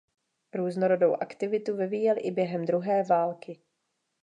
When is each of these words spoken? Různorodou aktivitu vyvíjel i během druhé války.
Různorodou 0.53 1.13
aktivitu 1.15 1.75
vyvíjel 1.77 2.15
i 2.19 2.31
během 2.31 2.65
druhé 2.65 3.03
války. 3.03 3.61